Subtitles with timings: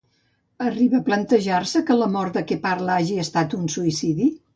[0.67, 4.31] Arriba a plantejar-se que la mort de què parla hagi estat un suïcidi?